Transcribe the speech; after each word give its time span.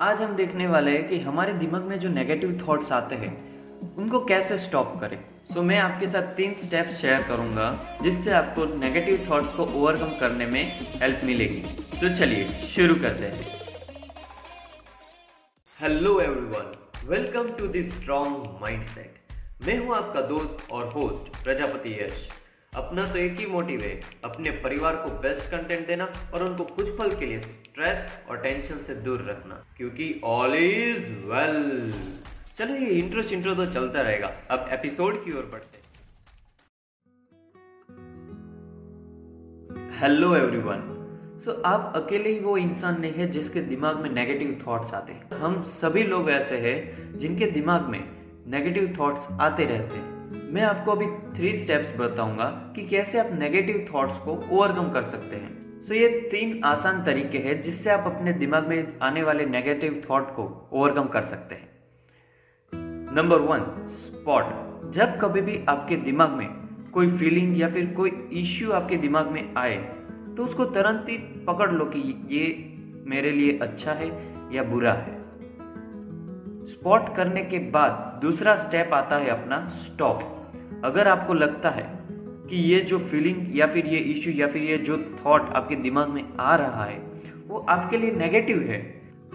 आज 0.00 0.20
हम 0.22 0.34
देखने 0.36 0.66
वाले 0.66 0.90
हैं 0.90 1.08
कि 1.08 1.18
हमारे 1.18 1.52
दिमाग 1.52 1.82
में 1.82 1.98
जो 2.00 2.08
नेगेटिव 2.08 2.50
थॉट्स 2.68 2.90
आते 2.92 3.14
हैं 3.14 3.94
उनको 3.96 4.18
कैसे 4.24 4.58
स्टॉप 4.58 4.98
करें? 5.00 5.16
सो 5.48 5.54
so, 5.54 5.62
मैं 5.66 5.78
आपके 5.78 6.06
साथ 6.06 6.34
तीन 6.36 6.54
स्टेप 6.54 6.86
शेयर 7.00 7.22
करूँगा 7.22 7.98
जिससे 8.02 8.30
आपको 8.30 8.64
नेगेटिव 8.78 9.26
थॉट्स 9.30 9.52
को 9.52 9.64
ओवरकम 9.64 10.10
करने 10.20 10.46
में 10.46 10.62
हेल्प 11.02 11.20
मिलेगी। 11.24 11.62
तो 12.00 12.14
चलिए 12.16 12.44
शुरू 12.44 12.94
करते 12.94 13.26
हैं। 13.26 13.46
Hello 15.76 16.20
everyone 16.20 16.72
welcome 17.08 17.48
to 17.58 17.66
the 17.68 17.82
strong 17.84 18.58
mindset 18.62 19.14
मैं 19.66 19.78
हूँ 19.78 19.96
आपका 19.96 20.20
दोस्त 20.28 20.72
और 20.72 20.88
होस्ट 20.88 21.44
प्रजापति 21.44 21.98
यश। 22.02 22.28
अपना 22.76 23.04
तो 23.12 23.18
एक 23.18 23.38
ही 23.38 23.46
मोटिव 23.46 23.82
है, 23.82 24.00
अपने 24.24 24.50
परिवार 24.62 24.96
को 24.96 25.10
बेस्ट 25.20 25.50
कंटेंट 25.50 25.86
देना 25.86 26.08
और 26.34 26.42
उनको 26.42 26.64
कुछ 26.66 26.90
पल 26.98 27.14
के 27.16 27.26
लिए 27.26 27.38
स्ट्रेस 27.40 28.04
और 28.30 28.36
टेंशन 28.38 28.82
से 28.82 28.94
दूर 28.96 29.24
रखना, 29.28 29.62
क्योंकि 29.76 30.20
ऑल 30.24 30.54
इज़ 30.54 31.12
वेल 31.26 31.92
चलो 32.56 32.74
ये 32.74 32.86
इंट्रो 32.92 33.22
इंट्रो 33.32 33.54
तो 33.54 33.64
चलता 33.66 34.00
रहेगा, 34.00 34.32
अब 34.50 34.68
एपिसोड 34.72 35.24
की 35.24 35.32
ओर 35.32 35.50
बढ़ते 35.52 35.84
हेलो 39.98 40.34
एवरीवन 40.36 40.82
सो 41.44 41.52
आप 41.66 41.92
अकेले 41.96 42.28
ही 42.28 42.38
वो 42.40 42.56
इंसान 42.56 43.00
नहीं 43.00 43.12
है 43.12 43.28
जिसके 43.30 43.60
दिमाग 43.62 43.96
में 43.96 44.10
नेगेटिव 44.10 44.58
थॉट्स 44.66 44.92
आते 44.94 45.12
हैं। 45.12 45.36
हम 45.36 45.60
सभी 45.70 46.02
लोग 46.02 46.30
ऐसे 46.30 46.58
हैं 46.58 47.18
जिनके 47.18 47.50
दिमाग 47.50 47.88
में 47.88 48.00
नेगेटिव 48.46 48.94
थॉट्स 49.00 49.26
आते 49.40 49.64
रहते 49.64 49.96
हैं। 49.96 50.15
मैं 50.36 50.62
आपको 50.62 50.92
अभी 50.92 51.06
थ्री 51.36 51.52
स्टेप्स 51.54 51.96
बताऊँगा 51.96 52.44
कि 52.44 52.86
कैसे 52.86 53.18
आप 53.18 53.26
नेगेटिव 53.32 53.86
थॉट्स 53.94 54.18
को 54.18 54.30
ओवरकम 54.30 54.90
कर 54.92 55.02
सकते 55.02 55.36
हैं। 55.36 55.82
सो 55.82 55.94
so, 55.94 56.00
ये 56.00 56.08
तीन 56.08 56.64
आसान 56.64 57.04
तरीके 57.04 57.38
हैं 57.38 57.62
जिससे 57.62 57.90
आप 57.90 58.04
अपने 58.06 58.32
दिमाग 58.32 58.68
में 58.68 58.98
आने 59.02 59.22
वाले 59.22 59.46
नेगेटिव 59.46 60.02
थॉट 60.10 60.30
को 60.30 60.70
ओवरकम 60.72 61.04
कर 61.04 61.22
सकते 61.22 61.54
हैं। 61.54 61.68
नंबर 63.14 63.38
वन 63.38 63.88
स्पॉट 63.88 64.90
जब 64.92 65.18
कभी 65.18 65.40
भी 65.40 65.64
आपके 65.68 65.96
दिमाग 65.96 66.30
में 66.30 66.48
कोई 66.92 67.18
फीलिंग 67.18 67.60
या 67.60 67.68
फिर 67.68 67.86
कोई 67.86 68.10
इश्यू 68.32 68.70
आपके 68.70 68.96
दिमाग 68.96 69.30
में 69.30 69.54
आए 69.56 69.76
तो 70.36 70.44
उसको 70.44 70.64
तुरंत 70.64 71.06
ही 71.08 71.16
पकड़ 71.18 71.72
लो 71.72 71.84
कि 71.84 72.26
ये 72.28 72.74
मेरे 73.06 73.30
लिए 73.30 73.58
अच्छा 73.58 73.92
है 73.92 74.08
या 74.52 74.62
बुरा 74.62 74.92
है। 74.92 75.25
स्पॉट 76.66 77.14
करने 77.16 77.42
के 77.42 77.58
बाद 77.58 78.18
दूसरा 78.22 78.54
स्टेप 78.56 78.94
आता 78.94 79.16
है 79.16 79.28
अपना 79.28 79.68
स्टॉप। 79.68 80.20
अगर 80.84 81.08
आपको 81.08 81.34
लगता 81.34 81.70
है 81.70 81.84
कि 82.50 82.56
ये 82.56 82.80
जो 82.80 82.98
फीलिंग 82.98 83.56
या 83.56 83.66
फिर 83.66 83.86
ये 83.86 83.98
इश्यू 83.98 84.32
या 84.32 84.46
फिर 84.46 84.62
ये 84.62 84.78
जो 84.78 84.96
थॉट 84.96 85.42
आपके 85.42 85.76
दिमाग 85.76 86.08
में 86.08 86.24
आ 86.40 86.56
रहा 86.56 86.84
है 86.84 86.98
वो 87.46 87.58
आपके 87.68 87.98
लिए 87.98 88.10
नेगेटिव 88.10 88.62
है 88.62 88.78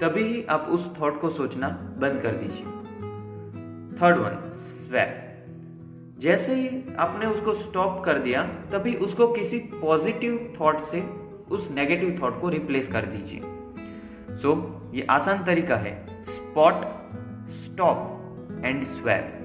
तभी 0.01 0.23
ही 0.23 0.43
आप 0.43 0.67
उस 0.69 0.89
थॉट 1.01 1.19
को 1.19 1.29
सोचना 1.29 1.67
बंद 1.97 2.21
कर 2.21 2.31
दीजिए। 2.31 2.65
थर्ड 4.01 4.17
वन 4.17 4.53
स्वैप 4.55 5.27
जैसे 6.19 6.55
ही 6.55 6.95
आपने 6.99 7.25
उसको 7.25 7.53
स्टॉप 7.53 8.01
कर 8.05 8.17
दिया 8.17 8.43
तभी 8.71 8.93
उसको 8.95 9.27
किसी 9.27 9.59
पॉजिटिव 9.59 10.53
थॉट 10.61 10.79
से 10.79 11.01
उस 11.51 11.71
नेगेटिव 11.71 12.19
थॉट 12.23 12.41
को 12.41 12.49
रिप्लेस 12.49 12.91
कर 12.91 13.05
दीजिए। 13.05 13.41
सो 14.35 14.53
so, 14.53 14.95
ये 14.95 15.07
आसान 15.09 15.43
तरीका 15.43 15.75
है 15.75 15.93
स्पॉट 16.25 16.85
स्टॉप 17.53 18.61
एंड 18.65 18.83
स्वैप। 18.83 19.37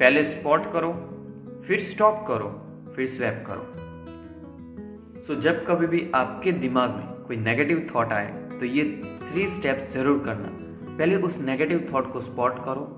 पहले 0.00 0.22
स्पॉट 0.24 0.72
करो 0.72 0.92
फिर 1.66 1.80
स्टॉप 1.80 2.24
करो 2.28 2.48
फिर 2.96 3.06
स्वैप 3.06 3.44
करो। 3.46 3.74
सो 5.22 5.34
so, 5.34 5.40
जब 5.40 5.64
कभी 5.66 5.86
भी 5.86 6.10
आपके 6.14 6.52
दिमाग 6.54 6.90
में 6.90 7.06
कोई 7.26 7.36
नेगेटिव 7.36 7.86
थॉट 7.94 8.12
आए 8.12 8.26
तो 8.60 8.66
ये 8.66 8.84
थ्री 9.22 9.46
स्टेप्स 9.48 9.92
ज़रूर 9.94 10.22
करना। 10.24 10.48
पहले 10.96 11.16
उस 11.16 11.38
नेगेटिव 11.40 11.86
थॉट 11.92 12.12
को 12.12 12.20
स्पॉट 12.20 12.64
करो। 12.64 12.94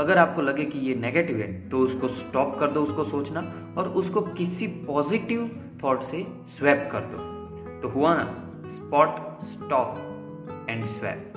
अगर 0.00 0.18
आपको 0.18 0.42
लगे 0.42 0.64
कि 0.64 0.78
ये 0.78 0.94
नेगेटिव 0.94 1.38
है 1.38 1.50
तो 1.70 1.78
उसको 1.78 2.08
स्टॉप 2.08 2.56
कर 2.60 2.70
दो 2.72 2.82
उसको 2.82 3.04
सोचना 3.04 3.40
और 3.78 3.88
उसको 3.88 4.20
किसी 4.20 4.66
पॉजिटिव 4.86 5.50
थॉट 5.84 6.02
से 6.02 6.24
स्वैप 6.48 6.88
कर 6.92 7.00
दो। 7.12 7.80
तो 7.80 7.88
हुआ 7.88 8.14
ना 8.14 8.24
स्पॉट 8.68 9.42
स्टॉप 9.44 10.66
एंड 10.68 10.84
स्वैप 10.84 11.31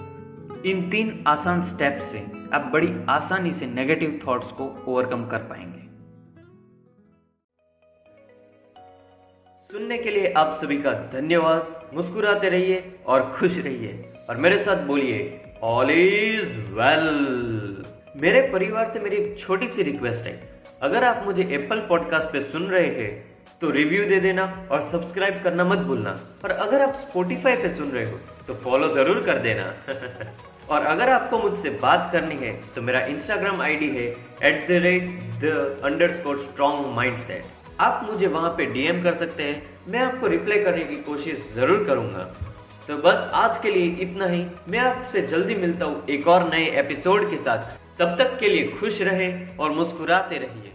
इन 0.65 0.89
तीन 0.89 1.23
आसान 1.27 1.61
स्टेप 1.61 1.97
से 2.01 2.19
आप 2.53 2.69
बड़ी 2.73 2.87
आसानी 3.09 3.51
से 3.51 3.65
नेगेटिव 3.65 4.19
थॉट्स 4.27 4.51
को 4.51 4.65
ओवरकम 4.87 5.25
कर 5.27 5.39
पाएँगे। 5.39 5.83
सुनने 9.69 9.97
के 9.97 10.11
लिए 10.11 10.31
आप 10.33 10.53
सभी 10.53 10.77
का 10.77 10.91
धन्यवाद। 11.13 11.91
मुस्कुराते 11.93 12.49
रहिए 12.49 12.95
और 13.07 13.31
खुश 13.31 13.57
रहिए 13.57 14.11
और 14.29 14.37
मेरे 14.37 14.57
साथ 14.63 14.83
बोलिए 14.85 15.19
ऑल 15.63 15.91
इज़ 15.91 16.57
वेल 16.71 17.05
मेरे 18.21 18.41
परिवार 18.53 18.85
से 18.85 18.99
मेरी 18.99 19.17
एक 19.17 19.37
छोटी 19.39 19.67
सी 19.67 19.83
रिक्वेस्ट 19.83 20.25
है। 20.25 20.39
अगर 20.81 21.03
आप 21.03 21.23
मुझे 21.25 21.43
एप्पल 21.51 21.79
पॉडकास्ट 21.89 22.31
पे 22.31 22.41
सुन 22.41 22.67
रहे 22.67 22.87
हैं 22.97 23.13
तो 23.61 23.69
रिव्यू 23.71 24.05
दे 24.05 24.19
देना 24.19 24.45
और 24.71 24.81
सब्सक्राइब 24.81 25.41
करना 25.43 25.63
मत 25.65 25.85
भूलना। 25.87 26.17
और 26.43 26.51
अगर 26.51 26.81
आप 26.81 26.93
स्पोटिफाई 26.95 27.55
पे 27.55 27.73
सुन 27.75 27.89
रहे 27.89 28.09
हो 28.11 28.17
तो 28.47 28.53
फॉलो 28.65 28.87
ज़रूर 28.93 29.23
कर 29.25 29.37
देना। 29.39 29.73
और 30.69 30.85
अगर 30.85 31.09
आपको 31.09 31.37
मुझसे 31.39 31.69
बात 31.81 32.09
करनी 32.11 32.35
है 32.37 32.53
तो 32.75 32.81
मेरा 32.81 32.99
इंस्टाग्राम 33.07 33.61
आईडी 33.61 33.89
है 33.89 34.05
at 34.43 34.67
the 34.67 34.81
rate 34.83 35.09
the 35.43 35.81
underscore 36.11 36.37
strong 36.39 36.95
mindset 37.17 37.53
आप 37.79 38.07
मुझे 38.09 38.27
वहाँ 38.27 38.49
पे 38.57 38.65
डीएम 38.65 39.01
कर 39.03 39.15
सकते 39.17 39.43
हैं, 39.43 39.61
मैं 39.87 39.99
आपको 39.99 40.27
रिप्लाई 40.27 40.59
करने 40.63 40.83
की 40.83 40.95
कोशिश 41.03 41.43
ज़रूर 41.55 41.83
करूँगा। 41.87 42.19
तो 42.87 42.97
बस 42.97 43.29
आज 43.33 43.57
के 43.57 43.71
लिए 43.71 43.87
इतना 44.01 44.27
ही। 44.27 44.45
मैं 44.69 44.79
आपसे 44.79 45.21
जल्दी 45.23 45.55
मिलता 45.55 45.85
हूँ 45.85 46.05
एक 46.09 46.27
और 46.27 46.49
नए 46.49 46.65
एपिसोड 46.79 47.29
के 47.29 47.37
साथ। 47.37 47.99
तब 47.99 48.15
तक 48.19 48.37
के 48.39 48.49
लिए 48.49 48.67
खुश 48.69 49.01
रहे 49.01 49.31
और 49.59 49.71
मुस्कुराते 49.71 50.37
रहिए। 50.37 50.71